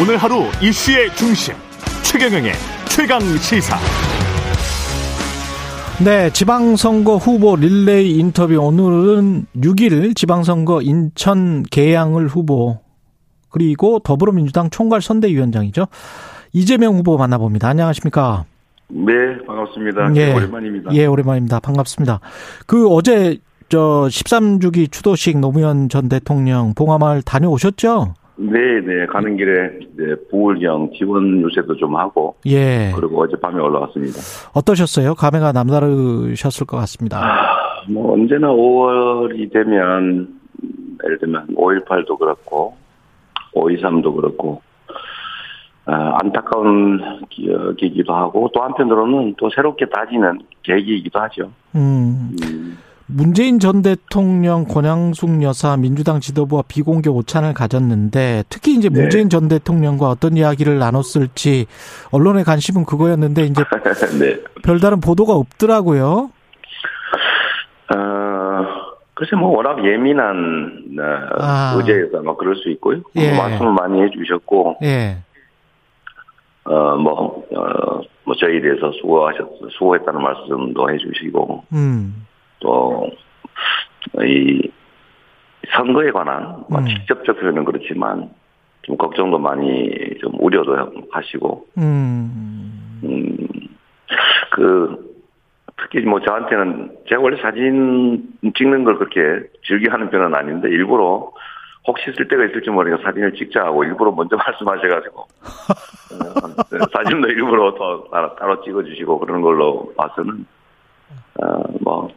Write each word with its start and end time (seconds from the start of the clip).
오늘 0.00 0.16
하루 0.16 0.44
이슈의 0.62 1.12
중심 1.16 1.54
최경영의 2.04 2.52
최강 2.88 3.18
시사. 3.18 3.76
네, 6.04 6.30
지방선거 6.30 7.16
후보 7.16 7.56
릴레이 7.56 8.16
인터뷰 8.16 8.54
오늘은 8.58 9.46
6일 9.56 10.14
지방선거 10.14 10.82
인천 10.82 11.64
계양을 11.64 12.28
후보 12.28 12.78
그리고 13.48 13.98
더불어민주당 13.98 14.70
총괄 14.70 15.02
선대위원장이죠. 15.02 15.86
이재명 16.52 16.94
후보 16.94 17.18
만나봅니다. 17.18 17.66
안녕하십니까? 17.66 18.44
네, 18.90 19.12
반갑습니다. 19.48 20.14
예, 20.14 20.32
오랜만입니다. 20.32 20.90
예, 20.92 21.06
오랜만입니다. 21.06 21.58
반갑습니다. 21.58 22.20
그 22.68 22.88
어제 22.88 23.38
저 23.68 24.06
13주기 24.08 24.92
추도식 24.92 25.38
노무현 25.40 25.88
전 25.88 26.08
대통령 26.08 26.72
봉화마을 26.74 27.22
다녀오셨죠? 27.22 28.14
네, 28.40 28.80
네. 28.80 29.06
가는 29.06 29.36
길에 29.36 29.78
네, 29.96 30.14
부울경 30.30 30.92
지원 30.96 31.42
요새도 31.42 31.76
좀 31.76 31.96
하고. 31.96 32.36
예. 32.46 32.92
그리고 32.94 33.22
어젯밤에 33.22 33.60
올라왔습니다. 33.60 34.18
어떠셨어요? 34.54 35.14
감회가 35.16 35.50
남다르셨을 35.50 36.66
것 36.66 36.76
같습니다. 36.78 37.18
아, 37.18 37.82
뭐 37.88 38.12
언제나 38.12 38.48
5월이 38.48 39.52
되면 39.52 40.28
예를 41.04 41.18
들면 41.18 41.48
5.18도 41.56 42.16
그렇고 42.16 42.76
5.23도 43.54 44.14
그렇고 44.14 44.62
아, 45.86 46.18
안타까운 46.22 47.26
기억이기도 47.30 48.14
하고 48.14 48.50
또 48.54 48.62
한편으로는 48.62 49.34
또 49.36 49.50
새롭게 49.50 49.86
따지는 49.86 50.38
계기이기도 50.62 51.18
하죠. 51.18 51.50
음. 51.74 52.36
음. 52.44 52.67
문재인 53.10 53.58
전 53.58 53.80
대통령 53.80 54.64
권양숙 54.64 55.42
여사 55.42 55.78
민주당 55.78 56.20
지도부와 56.20 56.62
비공개 56.68 57.08
오찬을 57.08 57.54
가졌는데 57.54 58.44
특히 58.50 58.74
이제 58.74 58.90
네. 58.90 59.00
문재인 59.00 59.30
전 59.30 59.48
대통령과 59.48 60.10
어떤 60.10 60.36
이야기를 60.36 60.78
나눴을지 60.78 61.66
언론의 62.12 62.44
관심은 62.44 62.84
그거였는데 62.84 63.44
이제 63.44 63.62
네. 64.20 64.38
별다른 64.62 65.00
보도가 65.00 65.32
없더라고요. 65.32 66.30
어, 67.94 68.66
글쎄 69.14 69.36
뭐 69.36 69.56
워낙 69.56 69.82
예민한 69.82 70.84
어, 70.98 71.36
아. 71.40 71.74
의제에서 71.78 72.22
막 72.22 72.36
그럴 72.36 72.56
수 72.56 72.68
있고요. 72.72 73.00
예. 73.16 73.34
말씀을 73.34 73.72
많이 73.72 74.02
해주셨고, 74.02 74.80
예. 74.82 75.16
어뭐 76.64 77.44
어, 77.56 78.00
뭐 78.24 78.36
저희에 78.38 78.60
대해서 78.60 78.92
수고하셨 79.00 79.48
수고했다는 79.78 80.20
말씀도 80.20 80.90
해주시고, 80.90 81.64
음. 81.72 82.27
또 82.60 83.10
이 84.24 84.70
선거에 85.70 86.10
관한 86.10 86.64
뭐 86.68 86.80
음. 86.80 86.86
직접적 86.86 87.40
표현은 87.40 87.64
그렇지만 87.64 88.30
좀 88.82 88.96
걱정도 88.96 89.38
많이 89.38 89.90
좀 90.20 90.32
우려도 90.38 90.76
하시고 91.10 91.66
음. 91.78 93.00
음. 93.04 93.48
그 94.52 95.08
특히 95.76 96.00
뭐 96.06 96.20
저한테는 96.20 96.96
제가 97.08 97.20
원래 97.20 97.40
사진 97.40 98.28
찍는 98.56 98.84
걸 98.84 98.98
그렇게 98.98 99.46
즐겨하는 99.66 100.10
편은 100.10 100.34
아닌데 100.34 100.68
일부러 100.68 101.30
혹시 101.86 102.10
쓸 102.16 102.28
때가 102.28 102.46
있을지 102.46 102.70
모르니까 102.70 103.02
사진을 103.02 103.34
찍자 103.34 103.64
하고 103.64 103.84
일부러 103.84 104.10
먼저 104.10 104.36
말씀하셔가지고 104.38 105.20
어, 105.20 106.86
사진도 106.92 107.28
일부러 107.28 107.74
더 107.74 108.04
따로, 108.10 108.34
따로 108.36 108.62
찍어주시고 108.62 109.18
그런 109.18 109.42
걸로 109.42 109.92
봐서는 109.96 110.46
어 111.40 111.62
뭐 111.80 112.08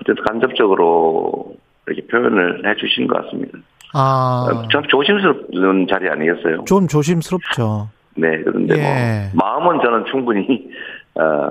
어쨌든 0.00 0.24
간접적으로 0.24 1.54
이렇게 1.86 2.06
표현을 2.06 2.66
해 2.66 2.74
주신 2.76 3.06
것 3.06 3.24
같습니다. 3.24 3.58
아. 3.94 4.46
참 4.72 4.82
조심스러운 4.88 5.86
자리 5.88 6.08
아니겠어요? 6.08 6.64
좀 6.64 6.88
조심스럽죠. 6.88 7.90
네, 8.14 8.42
그런데 8.42 8.74
뭐 8.74 8.84
예. 8.84 9.30
뭐, 9.34 9.46
마음은 9.46 9.80
저는 9.82 10.04
충분히, 10.10 10.70
어, 11.14 11.50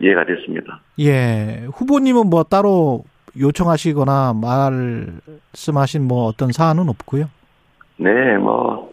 이해가 0.00 0.24
됐습니다. 0.24 0.80
예. 1.00 1.66
후보님은 1.72 2.28
뭐 2.28 2.42
따로 2.44 3.04
요청하시거나 3.38 4.34
말씀하신 4.34 6.06
뭐 6.06 6.26
어떤 6.26 6.52
사안은 6.52 6.88
없고요? 6.88 7.30
네, 7.96 8.36
뭐, 8.38 8.92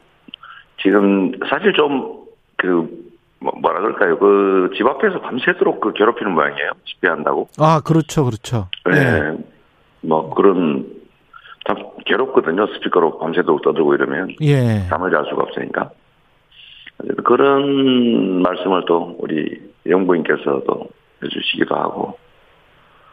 지금 0.82 1.32
사실 1.50 1.74
좀, 1.74 2.26
그, 2.58 3.09
뭐, 3.42 3.54
뭐라 3.62 3.82
그럴까요? 3.82 4.18
그 4.20 4.70
집 4.76 4.86
앞에서 4.86 5.22
밤새도록 5.22 5.80
그 5.82 5.94
괴롭히는 5.94 6.34
모양이에요. 6.34 6.72
집회한다고. 6.86 7.48
아, 7.58 7.82
그렇죠, 7.86 8.26
그렇죠. 8.26 8.68
네. 8.86 9.22
네. 9.32 9.38
뭐 10.02 10.34
그런 10.34 10.86
참 11.68 11.78
괴롭거든요. 12.06 12.68
스피커로 12.68 13.20
밤새도록 13.20 13.62
떠들고 13.62 13.96
이러면. 13.96 14.36
예. 14.42 14.88
잠을 14.90 15.12
잘 15.12 15.26
수가 15.30 15.44
없으니까. 15.44 15.90
그런 17.24 18.42
말씀을 18.42 18.84
또 18.86 19.16
우리 19.20 19.62
영부인께서도 19.88 20.88
해주시기도 21.24 21.76
하고 21.76 22.18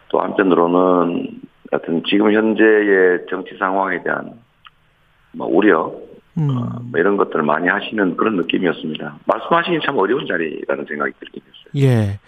또 0.09 0.21
한편으로는 0.21 1.41
하여튼 1.71 2.03
지금 2.09 2.33
현재의 2.33 3.27
정치 3.31 3.57
상황에 3.59 4.03
대한 4.03 4.33
뭐 5.33 5.47
우려 5.49 5.93
음. 6.39 6.51
어, 6.51 6.79
뭐 6.83 7.01
이런 7.01 7.17
것들을 7.17 7.43
많이 7.43 7.69
하시는 7.69 8.17
그런 8.17 8.37
느낌이었습니다. 8.37 9.19
말씀하시기 9.25 9.79
참 9.85 9.97
어려운 9.99 10.27
자리라는 10.27 10.85
생각이 10.87 11.13
들게 11.19 11.41
됐어요. 11.41 11.87
예. 11.87 12.19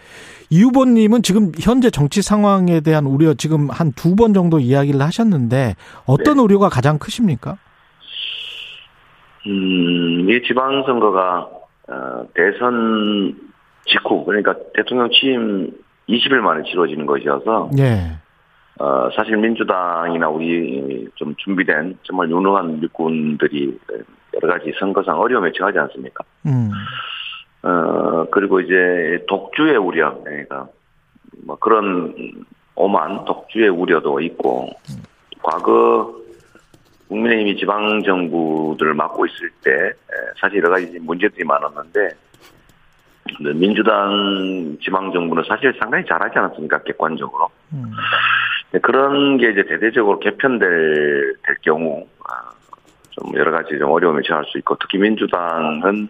이 0.51 0.63
후보님은 0.63 1.23
지금 1.23 1.53
현재 1.61 1.91
정치 1.91 2.23
상황에 2.23 2.81
대한 2.81 3.05
우려 3.07 3.35
지금 3.35 3.69
한 3.71 3.93
두 3.93 4.17
번 4.17 4.33
정도 4.33 4.59
이야기를 4.61 5.01
하셨는데 5.03 5.75
어떤 6.07 6.37
네. 6.39 6.43
우려가 6.43 6.69
가장 6.71 6.99
크십니까? 6.99 7.59
음, 9.47 10.29
이 10.31 10.43
지방선거가 10.47 11.49
어, 11.89 12.25
대선 12.35 13.35
직후 13.87 14.25
그러니까 14.25 14.55
대통령 14.75 15.09
취임 15.11 15.71
20일 16.09 16.37
만에 16.37 16.63
치러지는 16.65 17.07
것이어서 17.07 17.71
네. 17.77 18.17
어, 18.79 19.11
사실 19.15 19.37
민주당이나 19.37 20.29
우리 20.29 21.09
좀 21.17 21.35
준비된 21.37 21.99
정말 22.05 22.31
유능한 22.31 22.79
일꾼들이 22.81 23.79
여러 24.35 24.55
가지 24.55 24.73
선거상 24.79 25.19
어려움에 25.19 25.51
처하지 25.53 25.79
않습니까? 25.79 26.25
음. 26.47 26.71
어, 27.63 28.27
그리고 28.31 28.61
이제 28.61 29.25
독주의 29.27 29.77
우려, 29.77 30.17
그러니까 30.23 30.69
뭐 31.45 31.57
그런 31.57 32.15
오만 32.77 33.25
독주의 33.25 33.69
우려도 33.69 34.21
있고, 34.21 34.71
과거 35.43 36.15
국민의힘이 37.09 37.57
지방정부들을 37.57 38.95
맡고 38.95 39.27
있을 39.27 39.51
때 39.65 39.71
사실 40.41 40.59
여러 40.59 40.71
가지 40.71 40.99
문제들이 41.01 41.43
많았는데, 41.45 42.11
민주당 43.55 44.77
지방정부는 44.83 45.45
사실 45.49 45.75
상당히 45.81 46.05
잘하지 46.07 46.39
않았습니까, 46.39 46.83
객관적으로. 46.83 47.49
음. 47.73 47.93
그런 48.83 49.39
게 49.39 49.51
이제 49.51 49.65
대대적으로 49.65 50.19
개편될 50.19 51.37
될 51.43 51.57
경우 51.63 52.07
아, 52.29 52.51
좀 53.11 53.35
여러 53.35 53.51
가지 53.51 53.79
좀 53.79 53.91
어려움이 53.91 54.23
처할 54.27 54.45
수 54.45 54.59
있고 54.59 54.77
특히 54.81 54.99
민주당은 54.99 56.09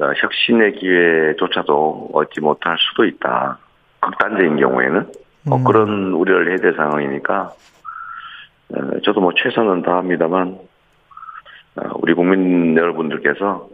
어, 0.00 0.12
혁신의 0.14 0.74
기회조차도 0.74 2.10
얻지 2.12 2.40
못할 2.40 2.76
수도 2.78 3.04
있다. 3.04 3.58
극단적인 4.00 4.56
경우에는 4.56 5.06
뭐 5.46 5.58
음. 5.58 5.64
그런 5.64 6.12
우려를 6.12 6.50
해야 6.50 6.58
될 6.58 6.74
상황이니까 6.74 7.52
어, 8.74 9.00
저도 9.04 9.20
뭐 9.20 9.32
최선은 9.34 9.82
다합니다만 9.82 10.58
어, 11.76 11.90
우리 11.94 12.12
국민 12.12 12.76
여러분들께서 12.76 13.68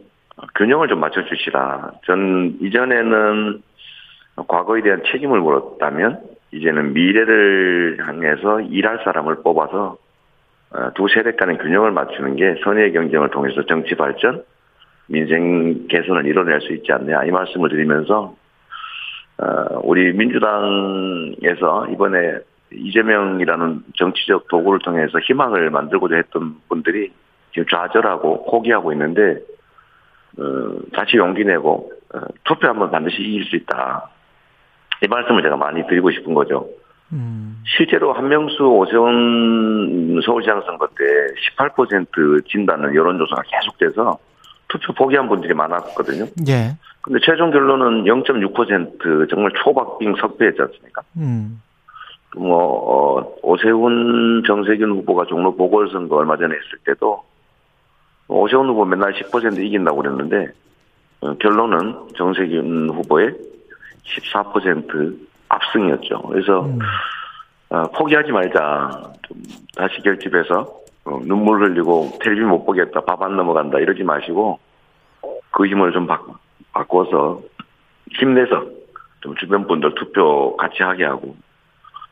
균형을 0.55 0.89
좀 0.89 1.01
맞춰주시라. 1.01 1.93
전 2.07 2.57
이전에는 2.61 3.63
과거에 4.49 4.83
대한 4.83 5.03
책임을 5.11 5.41
물었다면 5.41 6.21
이제는 6.53 6.93
미래를 6.93 7.99
향해서 8.01 8.61
일할 8.63 9.01
사람을 9.05 9.43
뽑아서 9.43 9.97
어, 10.75 10.91
두 10.95 11.07
세대 11.09 11.33
간의 11.33 11.59
균형을 11.59 11.91
맞추는 11.91 12.37
게 12.37 12.57
선의의 12.65 12.93
경쟁을 12.93 13.31
통해서 13.31 13.65
정치 13.67 13.95
발전, 13.95 14.43
민생 15.07 15.87
개선을 15.89 16.27
이뤄낼 16.27 16.63
수 16.63 16.73
있지 16.73 16.91
않냐 16.93 17.25
이 17.25 17.31
말씀을 17.31 17.69
드리면서 17.69 18.35
어, 19.39 19.81
우리 19.83 20.13
민주당에서 20.13 21.89
이번에 21.91 22.39
이재명이라는 22.73 23.83
정치적 23.97 24.49
도구를 24.49 24.79
통해서 24.81 25.19
희망을 25.19 25.69
만들고자 25.69 26.17
했던 26.17 26.57
분들이 26.69 27.13
지금 27.53 27.67
좌절하고 27.71 28.47
포기하고 28.51 28.93
있는데 28.93 29.41
어, 30.39 30.43
다시 30.95 31.17
용기 31.17 31.45
내고 31.45 31.91
투표 32.45 32.69
한번 32.69 32.91
반드시 32.91 33.17
이길 33.21 33.45
수 33.45 33.57
있다. 33.57 34.09
이 35.03 35.09
말씀을 35.09 35.43
제가 35.43 35.57
많이 35.57 35.87
드리고 35.87 36.11
싶은 36.11 36.35
거죠. 36.35 36.69
음. 37.13 37.63
실제로 37.67 38.13
한명수 38.13 38.63
오세훈 38.65 40.21
서울시장 40.25 40.63
선거 40.63 40.87
때 40.89 41.05
18% 41.57 42.47
진다는 42.49 42.95
여론조사가 42.95 43.43
계속돼서 43.43 44.19
투표 44.69 44.93
포기한 44.95 45.29
분들이 45.29 45.53
많았거든요. 45.55 46.25
예. 46.49 46.77
근데 47.03 47.19
최종 47.25 47.51
결론은 47.51 48.05
0.6% 48.05 49.29
정말 49.29 49.53
초박빙 49.63 50.15
석패했지 50.21 50.63
않습니까? 50.63 51.03
음. 51.17 51.61
뭐, 52.37 53.19
어, 53.19 53.35
오세훈 53.43 54.43
정세균 54.47 54.91
후보가 54.91 55.27
종로 55.27 55.55
보궐선거 55.55 56.17
얼마 56.17 56.37
전에 56.37 56.55
했을 56.55 56.79
때도 56.87 57.23
오세훈 58.33 58.69
후보 58.69 58.85
맨날 58.85 59.13
10% 59.13 59.59
이긴다고 59.59 59.99
그랬는데 59.99 60.49
어, 61.21 61.35
결론은 61.35 62.09
정세균 62.17 62.91
후보의 62.91 63.35
14% 64.05 65.17
압승이었죠. 65.49 66.23
그래서 66.23 66.65
음. 66.67 66.79
어, 67.71 67.83
포기하지 67.93 68.33
말자. 68.33 69.13
좀 69.23 69.37
다시 69.77 70.01
결집해서 70.03 70.75
어, 71.05 71.21
눈물 71.25 71.63
흘리고 71.63 72.11
텔레비전 72.21 72.49
못 72.51 72.65
보겠다. 72.65 73.01
밥 73.03 73.23
안 73.23 73.37
넘어간다. 73.37 73.79
이러지 73.79 74.03
마시고 74.03 74.59
그 75.51 75.67
힘을 75.67 75.93
좀 75.93 76.07
바, 76.07 76.21
바꿔서 76.73 77.41
힘내서 78.19 78.65
좀 79.21 79.35
주변 79.37 79.67
분들 79.67 79.95
투표 79.95 80.57
같이 80.57 80.83
하게 80.83 81.05
하고 81.05 81.37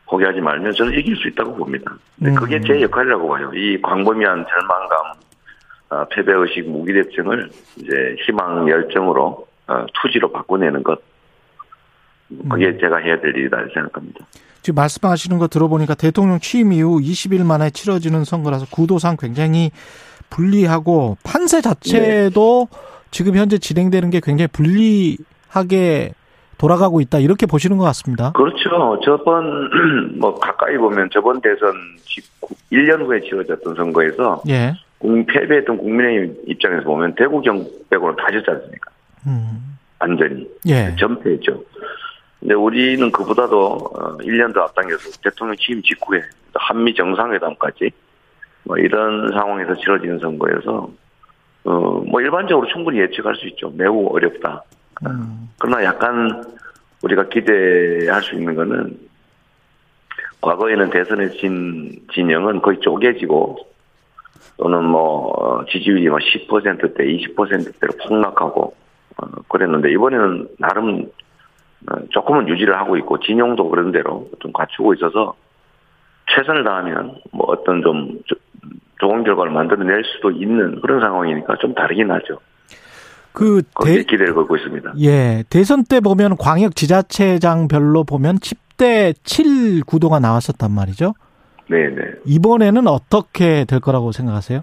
포기하지 0.05 0.39
말면 0.41 0.73
저는 0.73 0.93
이길 0.97 1.15
수 1.15 1.27
있다고 1.29 1.55
봅니다. 1.55 1.93
근데 2.17 2.31
음. 2.31 2.35
그게 2.35 2.59
제 2.61 2.81
역할이라고 2.81 3.27
봐요. 3.27 3.51
이 3.53 3.81
광범위한 3.81 4.45
절망감, 4.47 5.13
어, 5.91 6.05
패배 6.09 6.31
의식, 6.31 6.69
무기대증을 6.69 7.49
이제 7.77 8.15
희망 8.25 8.67
열정으로 8.67 9.45
어, 9.67 9.85
투지로 10.01 10.31
바꿔내는 10.31 10.83
것. 10.83 11.01
그게 12.49 12.77
제가 12.79 12.97
해야 12.97 13.19
될 13.19 13.35
일이다 13.35 13.57
생각합니다. 13.73 14.25
지금 14.61 14.75
말씀하시는 14.75 15.37
거 15.37 15.49
들어보니까 15.49 15.95
대통령 15.95 16.39
취임 16.39 16.71
이후 16.71 16.99
20일 17.01 17.45
만에 17.45 17.71
치러지는 17.71 18.23
선거라서 18.23 18.67
구도상 18.71 19.17
굉장히 19.19 19.71
불리하고 20.29 21.17
판세 21.25 21.59
자체도 21.59 22.69
지금 23.11 23.35
현재 23.35 23.57
진행되는 23.57 24.11
게 24.11 24.21
굉장히 24.23 24.47
불리하게 24.47 26.13
돌아가고 26.57 27.01
있다 27.01 27.19
이렇게 27.19 27.47
보시는 27.47 27.77
것 27.77 27.83
같습니다. 27.85 28.31
그렇죠. 28.31 28.97
저번 29.03 29.69
뭐 30.17 30.35
가까이 30.35 30.77
보면 30.77 31.09
저번 31.11 31.41
대선 31.41 31.73
직후 32.05 32.55
1년 32.71 33.05
후에 33.05 33.19
치러졌던 33.21 33.75
선거에서 33.75 34.43
예. 34.47 34.75
국- 35.01 35.25
패배했던 35.27 35.77
국민의힘 35.77 36.35
입장에서 36.47 36.83
보면 36.83 37.15
대구 37.15 37.41
경북 37.41 37.89
빼고는 37.89 38.15
다 38.15 38.31
졌지 38.31 38.49
않습니까? 38.49 38.91
음. 39.27 39.77
완전히 39.99 40.47
예. 40.67 40.95
전패했죠. 40.97 41.63
근데 42.39 42.53
우리는 42.55 43.11
그보다도 43.11 43.75
어, 43.75 44.17
1년 44.17 44.53
더 44.53 44.61
앞당겨서 44.61 45.11
대통령 45.23 45.55
취임 45.57 45.81
직후에 45.81 46.21
한미 46.55 46.93
정상회담까지 46.95 47.91
뭐 48.63 48.77
이런 48.77 49.31
상황에서 49.31 49.75
치러지는 49.75 50.19
선거에서 50.19 50.89
어 51.63 52.01
뭐 52.07 52.19
일반적으로 52.21 52.67
충분히 52.67 52.99
예측할 52.99 53.35
수 53.35 53.47
있죠. 53.49 53.69
매우 53.75 54.07
어렵다. 54.07 54.63
음. 55.05 55.49
그러나 55.59 55.83
약간 55.83 56.43
우리가 57.03 57.29
기대할 57.29 58.21
수 58.23 58.33
있는 58.35 58.55
거는 58.55 58.97
과거에는 60.41 60.89
대선에 60.89 61.29
진 61.31 61.91
진영은 62.13 62.61
거의 62.61 62.79
쪼개지고 62.79 63.57
또는 64.57 64.83
뭐 64.83 65.31
어, 65.37 65.65
지지율이 65.65 66.07
뭐 66.09 66.17
10%대, 66.19 67.03
20%대로 67.03 67.93
폭락하고 68.07 68.73
어, 69.17 69.25
그랬는데 69.47 69.91
이번에는 69.91 70.47
나름 70.59 71.05
어, 71.91 71.95
조금은 72.09 72.47
유지를 72.49 72.77
하고 72.77 72.97
있고 72.97 73.19
진영도 73.19 73.69
그런 73.69 73.91
대로 73.91 74.29
좀 74.39 74.51
갖추고 74.53 74.93
있어서 74.95 75.35
최선을 76.35 76.63
다하면 76.63 77.15
뭐 77.31 77.47
어떤 77.49 77.81
좀 77.81 78.19
조- 78.25 78.35
좋은 78.99 79.23
결과를 79.23 79.51
만들어낼 79.51 80.03
수도 80.05 80.29
있는 80.31 80.79
그런 80.81 81.01
상황이니까 81.01 81.55
좀 81.59 81.73
다르긴 81.73 82.11
하죠. 82.11 82.39
그 83.33 83.61
대, 83.83 84.03
기대를 84.03 84.33
걸고 84.35 84.57
있습니다. 84.57 84.93
예, 84.99 85.43
대선 85.49 85.83
때 85.83 85.99
보면 86.01 86.35
광역 86.37 86.75
지자체장별로 86.75 88.03
보면 88.03 88.35
10대 88.37 89.15
7 89.23 89.83
구도가 89.85 90.19
나왔었단 90.19 90.69
말이죠. 90.71 91.13
네네. 91.71 92.11
이번에는 92.25 92.87
어떻게 92.87 93.63
될 93.63 93.79
거라고 93.79 94.11
생각하세요? 94.11 94.61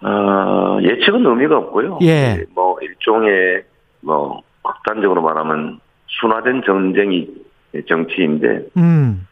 어, 0.00 0.78
예측은 0.82 1.24
의미가 1.24 1.56
없고요. 1.58 1.98
예. 2.02 2.36
네, 2.38 2.44
뭐 2.54 2.76
일종의 2.80 3.62
뭐 4.00 4.42
극단적으로 4.62 5.22
말하면 5.22 5.78
순화된 6.06 6.62
전쟁이 6.66 7.28
정치인데 7.88 8.66
음. 8.76 9.26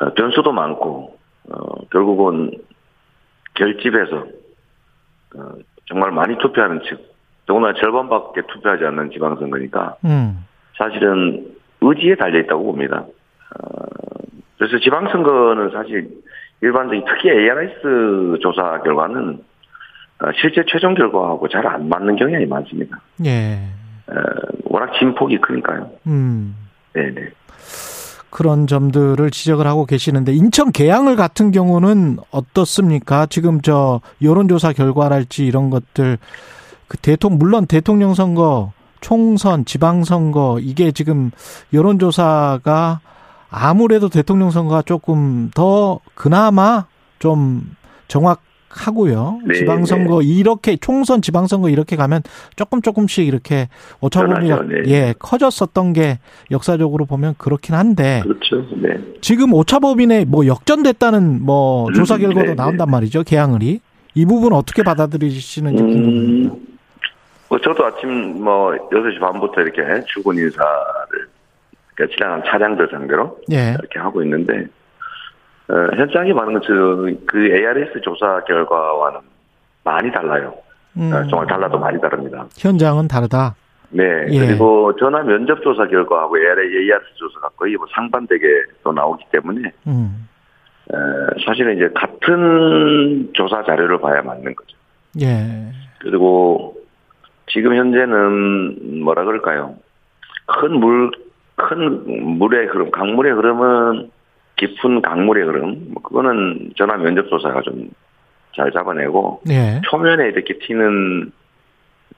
어, 0.00 0.14
변수도 0.14 0.52
많고 0.52 1.18
어, 1.50 1.86
결국은 1.90 2.52
결집해서 3.54 4.26
어, 5.36 5.52
정말 5.86 6.10
많이 6.10 6.36
투표하는 6.38 6.80
측, 6.88 7.14
더구나 7.46 7.74
절반밖에 7.74 8.42
투표하지 8.48 8.84
않는 8.84 9.10
지방선거니까 9.10 9.96
음. 10.04 10.46
사실은 10.76 11.54
의지에 11.82 12.16
달려 12.16 12.40
있다고 12.40 12.64
봅니다. 12.64 13.04
어, 13.54 13.85
그래서 14.58 14.78
지방선거는 14.78 15.70
사실 15.70 16.08
일반적인 16.62 17.04
특히 17.06 17.30
ARS 17.30 18.38
조사 18.40 18.80
결과는 18.82 19.38
어, 20.18 20.26
실제 20.40 20.64
최종 20.66 20.94
결과하고 20.94 21.46
잘 21.48 21.66
안 21.66 21.88
맞는 21.88 22.16
경향이 22.16 22.46
많습니다. 22.46 22.98
예. 23.26 23.58
어, 24.08 24.14
워낙 24.64 24.92
진폭이 24.98 25.38
크니까요. 25.40 25.90
음. 26.06 26.56
네네. 26.94 27.28
그런 28.30 28.66
점들을 28.66 29.30
지적을 29.30 29.66
하고 29.66 29.84
계시는데 29.86 30.32
인천 30.32 30.72
계양을 30.72 31.16
같은 31.16 31.50
경우는 31.52 32.18
어떻습니까? 32.30 33.26
지금 33.26 33.60
저 33.62 34.00
여론조사 34.22 34.72
결과랄지 34.72 35.46
이런 35.46 35.70
것들 35.70 36.18
그 36.88 36.96
대통령 36.98 37.38
물론 37.38 37.66
대통령 37.66 38.14
선거, 38.14 38.72
총선, 39.00 39.64
지방 39.64 40.04
선거 40.04 40.58
이게 40.60 40.92
지금 40.92 41.30
여론조사가 41.72 43.00
아무래도 43.50 44.08
대통령 44.08 44.50
선거가 44.50 44.82
조금 44.82 45.50
더 45.54 46.00
그나마 46.14 46.86
좀 47.18 47.76
정확하고요. 48.08 49.40
네, 49.46 49.54
지방선거 49.54 50.22
이렇게 50.22 50.76
총선 50.76 51.22
지방선거 51.22 51.68
이렇게 51.68 51.96
가면 51.96 52.22
조금 52.56 52.82
조금씩 52.82 53.26
이렇게 53.26 53.68
오차범위가 54.00 54.62
네. 54.62 54.82
예 54.86 55.14
커졌었던 55.18 55.92
게 55.92 56.18
역사적으로 56.50 57.06
보면 57.06 57.34
그렇긴 57.38 57.74
한데 57.74 58.22
그렇죠. 58.22 58.66
네. 58.76 58.98
지금 59.20 59.52
오차범위내 59.52 60.26
뭐 60.26 60.46
역전됐다는 60.46 61.44
뭐 61.44 61.88
음, 61.88 61.94
조사 61.94 62.18
결과도 62.18 62.48
네, 62.48 62.54
나온단 62.54 62.90
말이죠 62.90 63.22
계양을이 63.22 63.80
이 64.14 64.24
부분 64.24 64.52
어떻게 64.52 64.82
받아들이시는지 64.82 65.82
궁금합니다. 65.82 66.54
음, 66.54 66.66
뭐 67.48 67.60
저도 67.60 67.84
아침 67.84 68.42
뭐 68.42 68.72
6시 68.90 69.20
반부터 69.20 69.60
이렇게 69.60 70.04
출근 70.06 70.36
인사를 70.36 71.25
그러니까 71.96 72.16
지나간 72.16 72.42
차량들 72.44 72.88
상대로 72.90 73.38
예. 73.50 73.74
이렇게 73.78 73.98
하고 73.98 74.22
있는데 74.22 74.66
어, 75.68 75.74
현장에 75.96 76.32
많은 76.32 76.60
그, 76.60 77.24
그 77.26 77.38
ARS 77.38 78.00
조사 78.02 78.40
결과와는 78.44 79.20
많이 79.82 80.12
달라요. 80.12 80.54
음, 80.96 81.12
어, 81.12 81.26
정말 81.28 81.46
달라도 81.48 81.78
많이 81.78 82.00
다릅니다. 82.00 82.46
현장은 82.56 83.08
다르다. 83.08 83.56
네. 83.90 84.04
예. 84.28 84.46
그리고 84.46 84.94
전화 84.96 85.22
면접 85.22 85.62
조사 85.62 85.86
결과하고 85.86 86.36
ARS 86.38 87.04
조사가 87.16 87.48
거의 87.56 87.74
뭐 87.76 87.86
상반되게 87.94 88.46
또 88.84 88.92
나오기 88.92 89.24
때문에 89.32 89.72
음. 89.86 90.28
에, 90.92 90.96
사실은 91.44 91.76
이제 91.76 91.88
같은 91.94 93.30
조사 93.32 93.64
자료를 93.64 94.00
봐야 94.00 94.22
맞는 94.22 94.54
거죠. 94.54 94.76
예. 95.20 95.72
그리고 96.00 96.76
지금 97.48 97.74
현재는 97.74 99.02
뭐라 99.02 99.24
그럴까요? 99.24 99.76
큰 100.46 100.78
물, 100.78 101.10
큰 101.56 102.36
물의 102.38 102.66
흐름, 102.66 102.90
강물의 102.90 103.32
흐름은 103.32 104.10
깊은 104.56 105.02
강물의 105.02 105.44
흐름, 105.44 105.88
뭐 105.92 106.02
그거는 106.02 106.70
전화 106.76 106.96
면접 106.96 107.28
조사가 107.28 107.62
좀 107.62 107.90
잘 108.56 108.72
잡아내고 108.72 109.42
예. 109.50 109.82
초면에 109.84 110.28
이렇게 110.28 110.58
튀는 110.58 111.30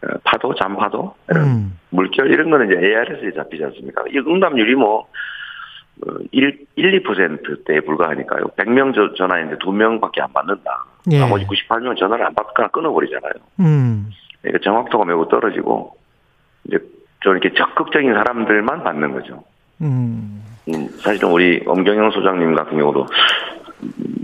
어, 0.05 0.07
파도, 0.23 0.55
잔파도, 0.55 1.17
이런 1.29 1.45
음. 1.45 1.79
물결 1.91 2.31
이런 2.31 2.49
거는 2.51 2.67
이제 2.71 2.79
ARS에 2.79 3.33
잡히지 3.35 3.65
않습니까? 3.65 4.05
이 4.09 4.19
응답률이 4.19 4.77
뭐 4.77 5.01
어, 6.07 6.11
1, 6.31 6.67
1, 6.77 7.03
2%대에 7.03 7.81
불과하니까요. 7.81 8.45
100명 8.57 8.95
저- 8.95 9.15
전화했는데 9.15 9.59
2명밖에 9.65 10.21
안 10.21 10.33
받는다. 10.33 10.85
예. 11.11 11.19
나머지 11.19 11.45
98명 11.45 11.97
전화를 11.99 12.25
안 12.27 12.33
받거나 12.37 12.69
끊어버리잖아요. 12.69 13.33
음. 13.59 14.11
그러니까 14.41 14.63
정확도가 14.63 15.07
매우 15.07 15.27
떨어지고 15.29 15.97
이제 16.69 16.79
좀 17.21 17.37
이렇게 17.37 17.53
적극적인 17.55 18.13
사람들만 18.15 18.85
받는 18.85 19.13
거죠. 19.13 19.43
음. 19.81 20.43
음, 20.69 20.89
사실은 20.99 21.31
우리 21.31 21.63
엄경영 21.67 22.11
소장님 22.11 22.55
같은 22.55 22.79
경우도 22.79 23.07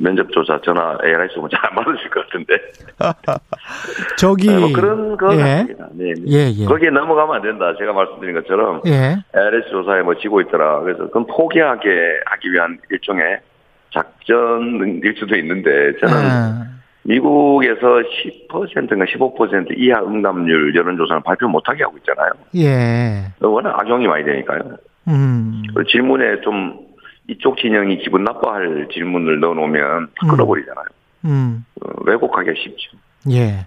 면접조사 0.01 0.61
전화 0.63 0.99
ARS 1.03 1.39
오면 1.39 1.51
잘안 1.51 1.75
받으실 1.77 2.11
것 2.11 2.27
같은데 2.27 2.55
저기 4.19 4.49
네, 4.49 4.59
뭐 4.59 4.73
그런 4.73 5.17
거 5.17 5.35
예. 5.35 5.39
같습니다. 5.39 5.89
네. 5.93 6.13
네. 6.15 6.23
예, 6.27 6.53
예. 6.53 6.65
거기에 6.67 6.91
넘어가면 6.91 7.37
안 7.37 7.43
된다. 7.43 7.75
제가 7.79 7.93
말씀드린 7.93 8.35
것처럼 8.35 8.83
예. 8.87 9.17
ARS 9.35 9.71
조사에 9.71 10.03
뭐 10.03 10.15
지고 10.17 10.41
있더라. 10.43 10.81
그래서 10.81 11.05
그건 11.05 11.27
포기하게 11.27 12.21
하기 12.27 12.53
위한 12.53 12.79
일종의 12.91 13.39
작전일 13.93 15.15
수도 15.17 15.37
있는데 15.37 15.97
저는 16.01 16.15
아. 16.15 16.64
미국에서 17.05 18.03
10%인가 18.49 19.05
15% 19.05 19.79
이하 19.79 20.03
응답률 20.03 20.75
여론조사는 20.75 21.23
발표 21.23 21.49
못하게 21.49 21.85
하고 21.85 21.97
있잖아요. 21.99 22.31
예. 22.57 23.33
워낙 23.41 23.79
악용이 23.79 24.07
많이 24.07 24.25
되니까요. 24.25 24.61
음. 25.09 25.63
그 25.75 25.85
질문에 25.85 26.41
좀 26.43 26.79
이쪽 27.29 27.59
진영이 27.59 27.99
기분 27.99 28.25
나빠할 28.25 28.89
질문을 28.93 29.41
넣어놓으면 29.41 30.09
다 30.19 30.27
음. 30.27 30.29
끊어버리잖아요. 30.29 30.87
음. 31.27 31.65
어, 31.83 31.89
왜곡하기가 32.07 32.55
쉽죠. 32.57 32.97
예. 33.31 33.67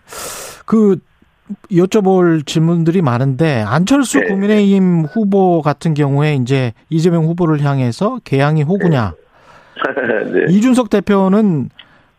그 0.66 0.98
여쭤볼 1.72 2.46
질문들이 2.46 3.02
많은데 3.02 3.64
안철수 3.66 4.20
네. 4.20 4.28
국민의힘 4.28 5.06
후보 5.06 5.62
같은 5.62 5.94
경우에 5.94 6.36
이제 6.36 6.74
이재명 6.90 7.26
후보를 7.26 7.64
향해서 7.64 8.20
개항이 8.24 8.64
호구냐. 8.64 9.14
네. 9.14 9.18
네. 10.32 10.54
이준석 10.54 10.90
대표는 10.90 11.70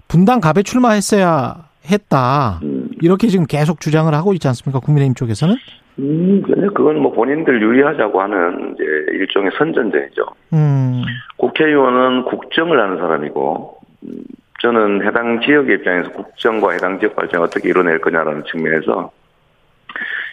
분당 0.08 0.40
갑에 0.40 0.62
출마했어야 0.62 1.68
했다. 1.90 2.60
음. 2.62 2.88
이렇게 3.02 3.28
지금 3.28 3.46
계속 3.46 3.80
주장을 3.80 4.12
하고 4.12 4.32
있지 4.32 4.48
않습니까? 4.48 4.80
국민의힘 4.80 5.14
쪽에서는? 5.14 5.54
음, 6.00 6.42
그건 6.74 7.00
뭐 7.00 7.12
본인들 7.12 7.60
유리하자고 7.60 8.20
하는 8.20 8.74
이제 8.74 8.84
일종의 9.12 9.50
선전전이죠. 9.58 10.26
음. 10.54 11.02
국회의원은 11.36 12.24
국정을 12.24 12.80
하는 12.80 12.98
사람이고, 12.98 13.78
음, 14.04 14.24
저는 14.60 15.04
해당 15.06 15.40
지역의 15.40 15.76
입장에서 15.76 16.10
국정과 16.12 16.72
해당 16.72 16.98
지역 16.98 17.14
발전을 17.16 17.46
어떻게 17.46 17.68
이뤄낼 17.68 18.00
거냐라는 18.00 18.44
측면에서 18.50 19.10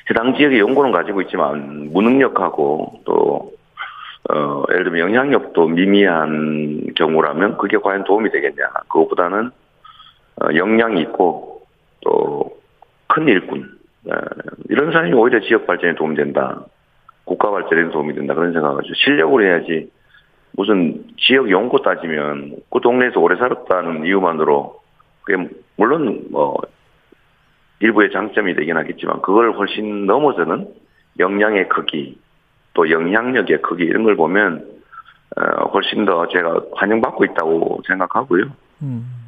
해당 0.10 0.36
지역의 0.36 0.60
연구는 0.60 0.92
가지고 0.92 1.22
있지만 1.22 1.92
무능력하고 1.92 3.02
또 3.06 3.52
어, 4.30 4.64
예를 4.72 4.86
들면 4.86 5.02
영향력도 5.02 5.68
미미한 5.68 6.82
경우라면 6.96 7.58
그게 7.58 7.78
과연 7.78 8.04
도움이 8.04 8.32
되겠냐. 8.32 8.66
그것보다는 8.88 9.48
어, 9.48 9.52
역량이 10.54 11.02
있고 11.02 11.62
또 12.02 12.56
큰 13.16 13.28
일꾼 13.30 13.78
어, 14.10 14.16
이런 14.70 14.92
사람이 14.92 15.14
오히려 15.14 15.40
지역 15.40 15.66
발전에 15.66 15.96
도움된다. 15.96 16.66
국가 17.24 17.50
발전에 17.50 17.90
도움이 17.90 18.14
된다 18.14 18.34
그런 18.36 18.54
생각을 18.54 18.78
하죠. 18.80 18.94
실력으로 18.94 19.44
해야지 19.44 19.90
무슨 20.52 21.06
지역 21.18 21.50
연구 21.50 21.82
따지면 21.82 22.58
그 22.70 22.80
동네에서 22.82 23.20
오래 23.20 23.36
살았다는 23.38 24.06
이유만으로 24.06 24.80
그게 25.24 25.50
물론 25.78 26.26
뭐 26.30 26.58
일부의 27.80 28.12
장점이 28.12 28.54
되긴 28.56 28.78
하겠지만 28.78 29.22
그걸 29.22 29.54
훨씬 29.54 30.06
넘어서는 30.06 30.68
역량의 31.18 31.70
크기 31.70 32.20
또 32.74 32.90
영향력의 32.90 33.62
크기 33.62 33.86
이런 33.86 34.04
걸 34.04 34.16
보면 34.16 34.66
어, 35.38 35.70
훨씬 35.70 36.06
더 36.06 36.28
제가 36.28 36.62
환영받고 36.76 37.26
있다고 37.26 37.82
생각하고요. 37.88 38.46
음. 38.82 39.25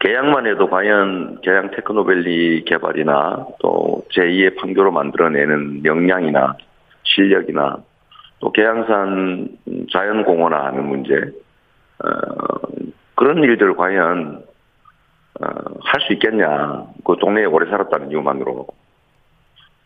계약만 0.00 0.46
해도 0.46 0.68
과연 0.70 1.40
계양 1.42 1.70
테크노밸리 1.72 2.64
개발이나 2.64 3.46
또 3.60 4.04
제2의 4.12 4.56
판교로 4.56 4.92
만들어내는 4.92 5.84
역량이나 5.84 6.54
실력이나 7.02 7.78
또 8.38 8.52
계양산 8.52 9.48
자연공원화 9.92 10.66
하는 10.66 10.86
문제 10.86 11.14
어, 11.14 12.08
그런 13.16 13.42
일들 13.42 13.74
과연 13.74 14.44
어, 15.40 15.46
할 15.82 16.00
수 16.02 16.12
있겠냐 16.12 16.84
그 17.04 17.16
동네에 17.20 17.46
오래 17.46 17.68
살았다는 17.68 18.10
이유만으로 18.10 18.66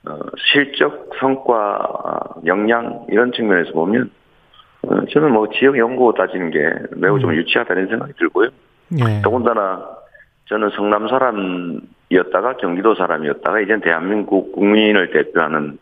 어, 0.09 0.19
실적 0.53 1.11
성과 1.19 2.35
역량 2.45 3.07
이런 3.09 3.33
측면에서 3.33 3.73
보면 3.73 4.11
어, 4.83 5.07
저는 5.07 5.33
뭐 5.33 5.49
지역 5.59 5.79
연구 5.79 6.13
따지는 6.15 6.51
게 6.51 6.71
매우 6.97 7.19
좀 7.19 7.31
음. 7.31 7.37
유치하다는 7.37 7.87
생각이 7.87 8.13
들고요. 8.19 8.51
네. 8.89 9.23
더군다나 9.23 10.02
저는 10.47 10.71
성남 10.71 11.09
사람이었다가 11.09 12.57
경기도 12.59 12.95
사람이었다가 12.95 13.61
이제 13.61 13.79
대한민국 13.81 14.53
국민을 14.53 15.11
대표하는 15.11 15.79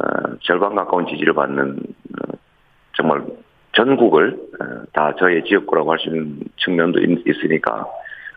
어, 0.00 0.36
절반 0.42 0.74
가까운 0.74 1.06
지지를 1.06 1.34
받는 1.34 1.76
어, 1.78 2.32
정말 2.96 3.24
전국을 3.72 4.38
어, 4.60 4.64
다 4.92 5.14
저의 5.18 5.44
지역구라고 5.44 5.92
할 5.92 5.98
수 5.98 6.08
있는 6.08 6.40
측면도 6.56 7.00
있, 7.00 7.44
으니까 7.44 7.86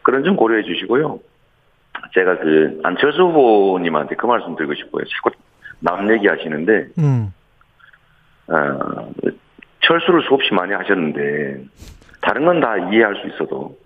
그런 0.01 0.23
점 0.23 0.35
고려해 0.35 0.63
주시고요. 0.63 1.19
제가 2.13 2.39
그 2.39 2.79
안철수 2.83 3.21
후보님한테 3.23 4.15
그 4.15 4.25
말씀 4.25 4.55
드리고 4.55 4.73
싶어요. 4.75 5.03
자꾸 5.05 5.31
남 5.79 6.12
얘기하시는데 6.12 6.88
음. 7.00 7.33
어, 8.47 9.12
철수를 9.81 10.23
수없이 10.23 10.53
많이 10.53 10.73
하셨는데 10.73 11.65
다른 12.21 12.45
건 12.45 12.59
다 12.59 12.77
이해할 12.89 13.15
수 13.15 13.27
있어도 13.27 13.77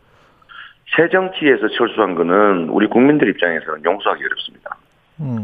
새 0.95 1.09
정치에서 1.09 1.67
철수한 1.69 2.15
거는 2.15 2.69
우리 2.69 2.87
국민들 2.87 3.29
입장에서는 3.29 3.83
용서하기 3.83 4.23
어렵습니다. 4.23 4.77
음. 5.19 5.41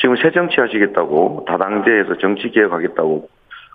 지금 0.00 0.16
새 0.16 0.30
정치 0.30 0.60
하시겠다고 0.60 1.44
다당제에서 1.46 2.18
정치 2.18 2.50
개혁하겠다고 2.50 3.28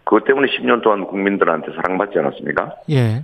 그것 0.04 0.26
때문에 0.26 0.48
10년 0.48 0.82
동안 0.84 1.06
국민들한테 1.06 1.72
사랑받지 1.74 2.20
않았습니까? 2.20 2.76
예. 2.92 3.24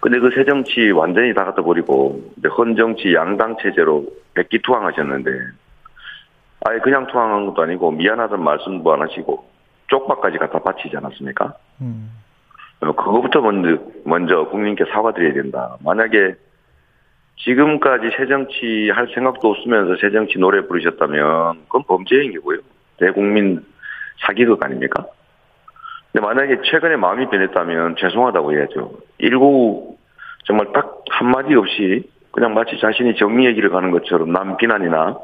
근데 0.00 0.18
그 0.18 0.30
새 0.34 0.44
정치 0.44 0.90
완전히 0.92 1.34
다 1.34 1.44
갖다 1.44 1.62
버리고 1.62 2.20
헌 2.56 2.74
정치 2.74 3.14
양당 3.14 3.56
체제로 3.60 4.06
백기 4.34 4.60
투항하셨는데 4.62 5.30
아예 6.66 6.78
그냥 6.78 7.06
투항한 7.06 7.46
것도 7.46 7.62
아니고 7.62 7.90
미안하다는 7.92 8.42
말씀도 8.42 8.92
안 8.92 9.02
하시고 9.02 9.44
쪽박까지 9.88 10.38
갖다 10.38 10.58
바치지 10.58 10.96
않았습니까? 10.96 11.54
음. 11.82 12.10
어, 12.80 12.92
그거부터 12.92 13.40
먼저 13.42 13.82
먼저 14.04 14.44
국민께 14.44 14.84
사과드려야 14.86 15.34
된다. 15.34 15.76
만약에 15.84 16.34
지금까지 17.44 18.10
새정치 18.16 18.90
할 18.94 19.08
생각도 19.14 19.50
없으면서 19.50 19.96
새정치 20.00 20.38
노래 20.38 20.60
부르셨다면 20.66 21.62
그건 21.64 21.82
범죄 21.84 22.16
행위고요. 22.16 22.58
대국민 22.98 23.64
사기극 24.20 24.62
아닙니까? 24.62 25.06
근데 26.12 26.26
만약에 26.26 26.60
최근에 26.64 26.96
마음이 26.96 27.30
변했다면 27.30 27.96
죄송하다고 27.96 28.52
해야죠. 28.52 28.92
일고 29.18 29.96
정말 30.44 30.66
딱 30.74 31.04
한마디 31.10 31.54
없이 31.54 32.08
그냥 32.32 32.54
마치 32.54 32.78
자신이 32.78 33.16
정리의 33.16 33.54
길을 33.54 33.70
가는 33.70 33.90
것처럼 33.90 34.32
남 34.32 34.56
비난이나 34.56 35.18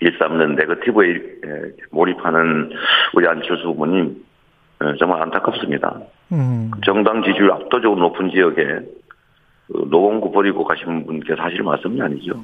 일삼는 0.00 0.54
네거티브에 0.54 1.20
몰입하는 1.90 2.70
우리 3.14 3.26
안철수 3.26 3.68
후보님 3.68 4.24
정말 4.98 5.22
안타깝습니다. 5.22 6.00
음. 6.32 6.70
정당 6.84 7.22
지지율 7.22 7.50
압도적으로 7.50 8.00
높은 8.00 8.30
지역에 8.30 8.62
그 8.64 8.97
노원구 9.68 10.32
버리고 10.32 10.64
가신 10.64 11.06
분께 11.06 11.34
사실 11.36 11.62
말씀이 11.62 12.00
아니죠. 12.00 12.42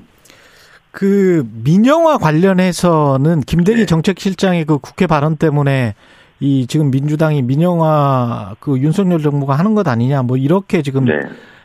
그 0.90 1.44
민영화 1.64 2.18
관련해서는 2.18 3.40
김대기 3.40 3.80
네. 3.80 3.86
정책실장의 3.86 4.64
그 4.64 4.78
국회 4.78 5.06
발언 5.06 5.36
때문에 5.36 5.94
이 6.38 6.66
지금 6.66 6.90
민주당이 6.90 7.42
민영화 7.42 8.54
그 8.60 8.78
윤석열 8.78 9.20
정부가 9.20 9.54
하는 9.54 9.74
것 9.74 9.88
아니냐 9.88 10.22
뭐 10.22 10.36
이렇게 10.36 10.82
지금 10.82 11.06
네. 11.06 11.18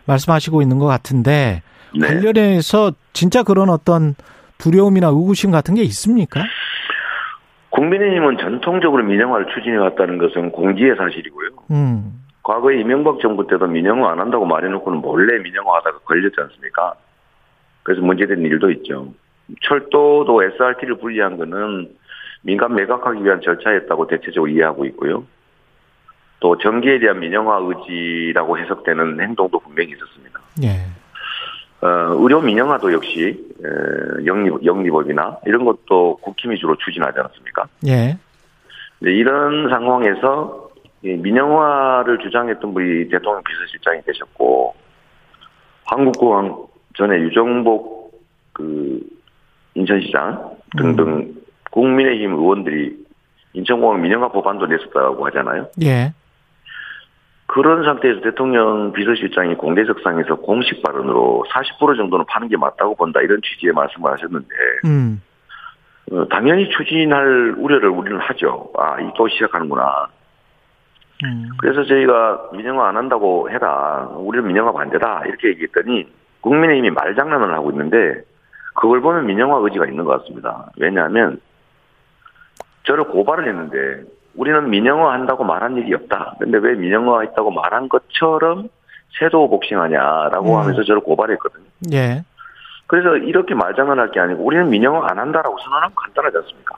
말씀하시고 0.06 0.62
있는 0.62 0.80
것 0.80 0.88
같은데 0.88 1.62
네. 1.94 2.08
관련해서 2.08 2.94
진짜 3.14 3.44
그런 3.44 3.70
어떤 3.70 4.16
두려움이나 4.58 5.08
의구심 5.08 5.52
같은 5.52 5.76
게 5.76 5.84
있습니까? 5.84 6.44
국민의힘은 7.70 8.38
전통적으로 8.40 9.04
민영화를 9.04 9.48
추진해 9.54 9.78
왔다는 9.78 10.18
것은 10.18 10.52
공지의 10.52 10.96
사실이고요. 10.98 11.50
음. 11.72 12.19
과거에 12.50 12.80
이명박 12.80 13.20
정부 13.20 13.46
때도 13.46 13.68
민영화 13.68 14.12
안 14.12 14.20
한다고 14.20 14.44
말해놓고는 14.44 15.02
몰래 15.02 15.38
민영화하다가 15.38 16.00
걸렸지 16.00 16.36
않습니까? 16.40 16.96
그래서 17.84 18.02
문제된 18.02 18.42
일도 18.42 18.72
있죠. 18.72 19.14
철도도 19.62 20.42
SRT를 20.42 20.96
분리한 20.96 21.38
거는 21.38 21.92
민간 22.42 22.74
매각하기 22.74 23.24
위한 23.24 23.40
절차였다고 23.42 24.08
대체적으로 24.08 24.48
이해하고 24.48 24.86
있고요. 24.86 25.26
또 26.40 26.58
전기에 26.58 26.98
대한 26.98 27.20
민영화 27.20 27.60
의지라고 27.62 28.58
해석되는 28.58 29.22
행동도 29.22 29.60
분명히 29.60 29.92
있었습니다. 29.92 30.40
예. 30.64 31.86
어, 31.86 32.16
의료 32.18 32.42
민영화도 32.42 32.92
역시 32.94 33.54
에, 33.64 34.26
영리, 34.26 34.50
영리법이나 34.66 35.38
이런 35.46 35.66
것도 35.66 36.18
국힘이 36.24 36.58
주로 36.58 36.76
추진하지 36.78 37.20
않았습니까? 37.20 37.68
예. 37.90 38.18
이런 39.02 39.70
상황에서 39.70 40.69
민영화를 41.02 42.20
주장했던 42.20 42.74
분이 42.74 43.10
대통령 43.10 43.42
비서실장이 43.44 44.02
되셨고 44.04 44.76
한국공항 45.86 46.66
전에 46.98 47.20
유정복 47.20 48.12
그 48.54 49.00
인천시장 49.76 50.58
등등 50.78 51.08
음. 51.08 51.36
국민의힘 51.72 52.34
의원들이 52.34 52.98
인천공항 53.54 54.02
민영화 54.02 54.30
법안도 54.30 54.68
냈었다고 54.68 55.26
하잖아요. 55.28 55.68
예. 55.84 56.14
그런 57.48 57.84
상태에서 57.84 58.22
대통령 58.22 58.92
비서실장이 58.92 59.56
공개석상에서 59.56 60.36
공식 60.36 60.84
발언으로 60.84 61.46
40% 61.50 61.98
정도는 61.98 62.26
파는 62.28 62.48
게 62.48 62.58
맞다고 62.58 62.96
본다 62.96 63.22
이런 63.22 63.42
취지의 63.42 63.74
말씀을 63.74 64.12
하셨는데 64.12 64.48
음. 64.86 65.22
어, 66.12 66.28
당연히 66.28 66.70
추진할 66.70 67.56
우려를 67.58 67.90
우리는 67.90 68.20
하죠. 68.20 68.72
아, 68.78 68.98
또 69.16 69.28
시작하는구나. 69.28 70.10
음. 71.26 71.50
그래서 71.58 71.84
저희가 71.84 72.50
민영화 72.54 72.88
안 72.88 72.98
한다고 72.98 73.50
해라. 73.50 74.10
우리는 74.16 74.48
민영화 74.48 74.72
반대다. 74.72 75.24
이렇게 75.26 75.50
얘기했더니 75.50 76.08
국민의힘이 76.42 76.92
말장난을 76.92 77.54
하고 77.54 77.72
있는데 77.72 78.24
그걸 78.76 79.02
보면 79.02 79.26
민영화 79.26 79.58
의지가 79.58 79.86
있는 79.86 80.06
것 80.06 80.22
같습니다. 80.22 80.72
왜냐하면 80.78 81.42
저를 82.84 83.04
고발을 83.06 83.48
했는데 83.48 84.04
우리는 84.36 84.70
민영화 84.70 85.14
한다고 85.14 85.44
말한 85.44 85.78
일이 85.78 85.94
없다. 85.94 86.36
근데 86.40 86.58
왜 86.58 86.76
민영화 86.76 87.22
했다고 87.22 87.52
말한 87.52 87.90
것처럼 87.90 88.70
세도 89.20 89.50
복싱하냐라고 89.50 90.54
음. 90.54 90.60
하면서 90.60 90.84
저를 90.84 91.02
고발했거든요. 91.02 91.66
예. 91.92 92.24
그래서 92.88 93.18
이렇게 93.18 93.54
말장난할 93.54 94.12
게 94.12 94.20
아니고 94.20 94.44
우리는 94.44 94.70
민영화 94.70 95.08
안 95.10 95.20
한다라고 95.20 95.58
선언하면 95.60 95.92
간단하지 95.96 96.38
않습니까? 96.38 96.76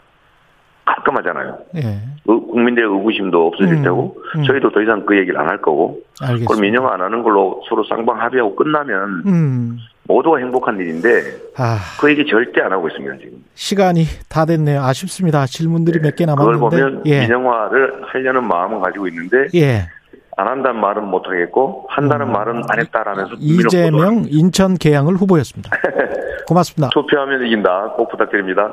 깔끔하잖아요. 1.06 1.58
예. 1.78 2.00
국민들의 2.26 2.90
의구심도 2.90 3.48
없어질 3.48 3.76
음, 3.76 3.84
테고 3.84 4.16
음. 4.38 4.44
저희도 4.44 4.72
더 4.72 4.82
이상 4.82 5.06
그 5.06 5.18
얘기를 5.18 5.40
안 5.40 5.48
할 5.52 5.62
거고 5.62 6.00
알겠습니다. 6.22 6.48
그럼 6.48 6.62
민영화 6.62 6.94
안 6.94 7.02
하는 7.02 7.24
걸로 7.24 7.62
서로 7.68 7.84
쌍방 7.86 8.22
합의하고 8.22 8.56
끝나면 8.56 9.24
음. 9.26 9.78
모두가 10.08 10.38
행복한 10.38 10.78
일인데 10.80 11.10
아, 11.58 11.78
그 12.00 12.10
얘기 12.10 12.26
절대 12.26 12.62
안 12.62 12.72
하고 12.72 12.88
있습니다 12.88 13.16
지금. 13.18 13.44
시간이 13.56 14.04
다 14.30 14.46
됐네요. 14.46 14.82
아쉽습니다. 14.82 15.46
질문들이 15.46 16.00
몇개 16.00 16.26
그걸 16.26 16.54
남았는데. 16.60 16.60
보면 16.84 17.02
예. 17.06 17.22
민영화를 17.22 18.02
하려는 18.06 18.48
마음은 18.48 18.82
가지고 18.82 19.08
있는데 19.08 19.48
예. 19.56 19.88
안 20.38 20.48
한다는 20.48 20.80
말은 20.80 21.06
못 21.06 21.28
하겠고 21.28 21.86
한다는 21.90 22.32
말은 22.32 22.64
안 22.70 22.80
했다라면서 22.80 23.36
이재명 23.40 24.24
인천 24.30 24.76
계양을 24.76 25.16
후보였습니다. 25.16 25.70
고맙습니다. 26.48 26.90
투표하면 26.94 27.46
이긴다. 27.46 27.94
꼭 27.98 28.10
부탁드립니다. 28.10 28.72